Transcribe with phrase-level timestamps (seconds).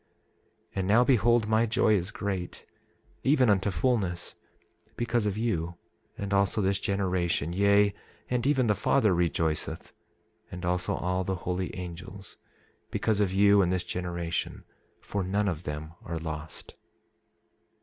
[0.71, 2.65] 27:30 And now, behold, my joy is great,
[3.23, 4.33] even unto fulness,
[4.95, 5.75] because of you,
[6.17, 7.93] and also this generation; yea,
[8.27, 9.93] and even the Father rejoiceth,
[10.51, 12.37] and also all the holy angels,
[12.89, 14.63] because of you and this generation;
[15.01, 16.73] for none of them are lost.